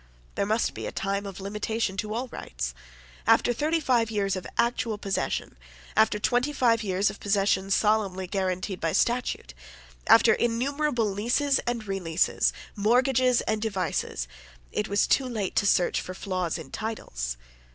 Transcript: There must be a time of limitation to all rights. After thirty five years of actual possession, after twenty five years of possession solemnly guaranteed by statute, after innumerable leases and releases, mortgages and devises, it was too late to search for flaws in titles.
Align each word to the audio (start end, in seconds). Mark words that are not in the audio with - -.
There 0.33 0.47
must 0.47 0.73
be 0.73 0.87
a 0.87 0.91
time 0.91 1.27
of 1.27 1.39
limitation 1.39 1.95
to 1.97 2.15
all 2.15 2.27
rights. 2.29 2.73
After 3.27 3.53
thirty 3.53 3.79
five 3.79 4.09
years 4.09 4.35
of 4.35 4.47
actual 4.57 4.97
possession, 4.97 5.55
after 5.95 6.17
twenty 6.17 6.51
five 6.51 6.81
years 6.81 7.11
of 7.11 7.19
possession 7.19 7.69
solemnly 7.69 8.25
guaranteed 8.25 8.81
by 8.81 8.93
statute, 8.93 9.53
after 10.07 10.33
innumerable 10.33 11.05
leases 11.05 11.59
and 11.67 11.85
releases, 11.87 12.51
mortgages 12.75 13.41
and 13.41 13.61
devises, 13.61 14.27
it 14.71 14.87
was 14.87 15.05
too 15.05 15.25
late 15.29 15.55
to 15.57 15.67
search 15.67 16.01
for 16.01 16.15
flaws 16.15 16.57
in 16.57 16.71
titles. 16.71 17.37